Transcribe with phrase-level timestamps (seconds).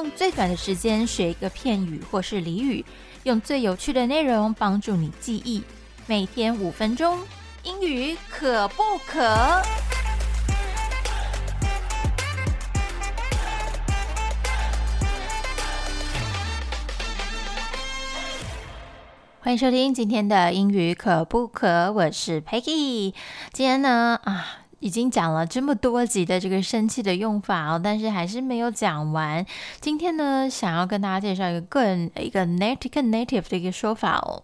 [0.00, 2.82] 用最短的时间学一个片语或是俚语，
[3.24, 5.62] 用最有趣的内容帮助你记忆。
[6.06, 7.18] 每天五分钟，
[7.64, 9.62] 英语可不可？
[19.40, 21.92] 欢迎收听今天的英语可不可？
[21.92, 23.12] 我是 Peggy。
[23.52, 24.60] 今天呢，啊。
[24.80, 29.44] 已经讲了这么多集的这个生气的用法哦，但是还是没有讲完。
[29.80, 34.42] 今天呢，想要跟大家介绍一个更一个 native native 的一个说法哦。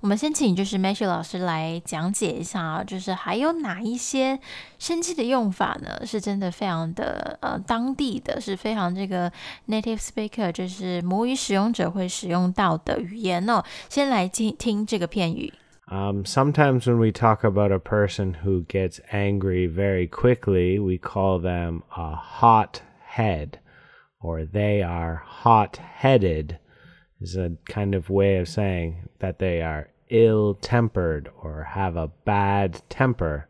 [0.00, 4.38] 我们先请就是 Matthew 老师来讲解一下啊，就是还有哪一些
[4.78, 6.06] 生气的用法呢？
[6.06, 9.30] 是真的非常的呃当地的是非常这个
[9.68, 13.62] native speaker 就是母语使用者会使用到的语言哦。
[13.90, 15.52] 先来听听这个片语。
[15.90, 21.82] Um, sometimes when we talk about a person who gets angry very quickly, we call them
[21.96, 23.58] a hot head,
[24.20, 26.60] or they are hot headed,
[27.20, 32.12] is a kind of way of saying that they are ill tempered or have a
[32.24, 33.48] bad temper.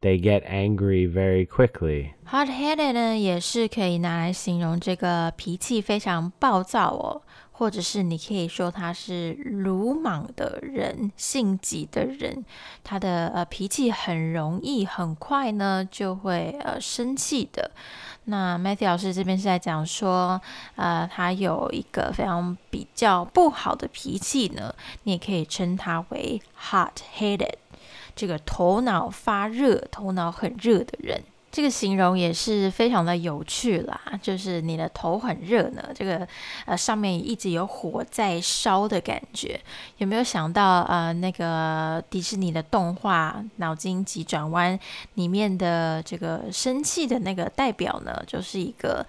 [0.00, 2.12] They get angry very quickly.
[2.26, 7.22] Hot headed 呢，也是可以拿来形容这个脾气非常暴躁哦。
[7.58, 12.44] 或者是你可以说他是鲁莽的人、性急的人，
[12.84, 17.70] 他的呃脾气很容易、很快呢就会呃生气的。
[18.24, 20.38] 那 Matthew 老师这边是在讲说，
[20.74, 27.54] 呃，他有一个非常比较不好的脾气呢，你也可以称他为 hot-headed，
[28.14, 31.22] 这个头脑发热、头脑很热的人。
[31.56, 36.28] 这个形容也是非常的有趣啦，就是你的头很热呢，这个
[36.66, 39.58] 呃上面一直有火在烧的感觉，
[39.96, 44.78] 有没有想到呃那个迪士尼的动画《脑筋急转弯》
[45.14, 49.06] 里面的这个生气的那个代表呢，就是一个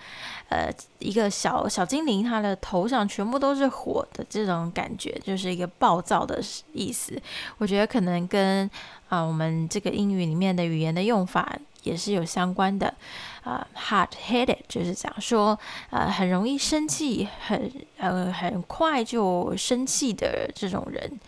[0.47, 6.41] 呃一个小小精灵，它的头上全部都是火的这种感觉，就是一个暴躁的
[6.71, 7.21] 意思。
[7.57, 8.71] 我觉得可能跟
[9.09, 11.45] 啊我们这个英语里面的语言的用法。
[11.86, 12.94] 也是有相关的，
[13.42, 15.58] 啊，hot-headed 就是讲说，
[15.90, 21.18] 呃，很容易生气，很呃很快就生气的这种人。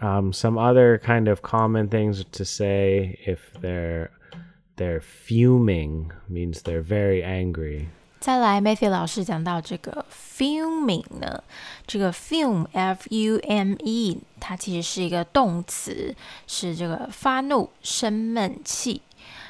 [0.00, 4.10] Um, some other kind of common things to say if they're
[4.76, 7.86] they're fuming means they're very angry.
[8.18, 11.42] 再来，Matthew 老师讲到这个 fuming 呢，
[11.86, 16.14] 这个 fume，f-u-m-e，它其实是一个动词，
[16.46, 19.02] 是这个发怒、生闷气。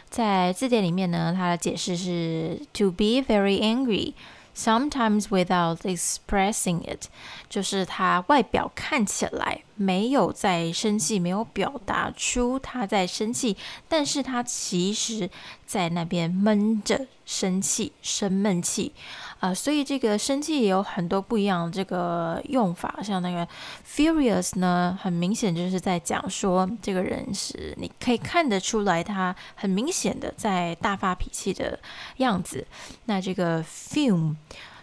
[0.09, 7.07] 在字典里面呢，它的解释是 to be very angry。Sometimes without expressing it，
[7.49, 13.56] 就是他外表看起来 没有在生气，没有表达出他在生气，
[13.88, 15.30] 但是他其实
[15.66, 18.92] 在那边闷着生气，生闷气。
[19.40, 23.48] 啊，所以这个生气也有很多不一样这个用法，像那个
[23.88, 31.80] furious 呢，很明显就是在讲说这个人是你可以看得出来他很明显的在大发脾气的
[32.18, 32.66] 样子。
[33.06, 34.38] 那这个 fume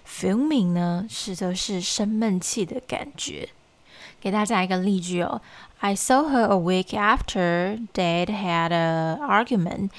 [0.07, 3.49] fuming 呢，是的是生闷气的感觉。
[4.25, 5.43] 给大家一个例句哦
[5.81, 9.91] ，I saw her a week after Dad had a argument,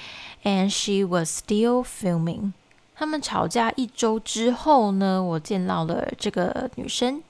[0.43, 2.53] and she was still filming
[2.95, 7.21] 他们吵架一周之后呢，我见到了这个女生，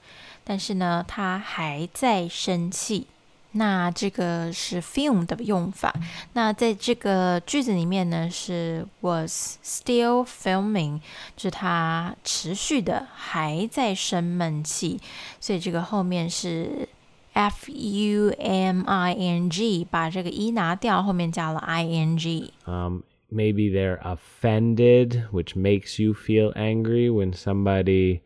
[0.42, 3.08] 但是呢，她还在生气。
[3.55, 5.93] 那这个是 fume 的用法。
[6.33, 11.01] 那在这个句子里面呢，是 was still fuming，
[11.35, 14.99] 就是她持续的还在生闷气。
[15.39, 16.87] 所以这个后面是
[17.33, 26.01] f u m i n g，把这个 e 拿掉，后面加了 i n g。maybe they're offended, which makes
[26.01, 28.19] you feel angry when somebody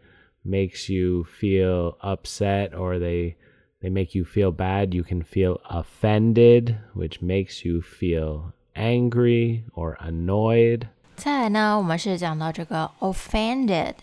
[0.44, 3.36] makes you feel upset or they
[3.82, 9.98] they make you feel bad, you can feel offended, which makes you feel angry or
[10.00, 10.88] annoyed.
[11.16, 13.94] 再来呢，我们是讲到这个 offended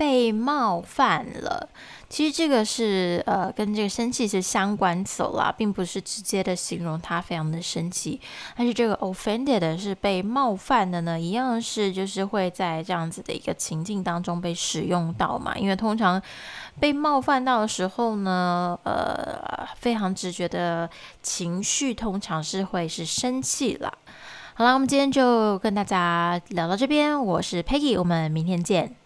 [0.00, 1.68] 被冒犯了，
[2.08, 8.18] 其实这个是呃跟这个生气是相关词啦，并不是直接的形容他非常的生气。
[8.56, 15.54] 但是这个 offended 是被冒犯的呢，一样是就是会在这样子的一个情境当中被使用到嘛。
[15.58, 16.20] 因为通常
[16.80, 20.88] 被冒犯到的时候呢，呃，非常直觉的
[21.22, 23.92] 情绪通常是会是生气啦。
[24.54, 28.99] 好了，我们今天就跟大家聊到这边，我是 Peggy，我们明天见。